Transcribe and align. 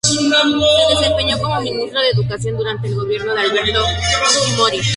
Se 0.83 0.95
desempeñó 0.99 1.37
como 1.37 1.61
Ministro 1.61 2.01
de 2.01 2.09
Educación 2.09 2.57
durante 2.57 2.87
el 2.87 2.95
Gobierno 2.95 3.35
de 3.35 3.41
Alberto 3.41 3.85
Fujimori. 4.33 4.81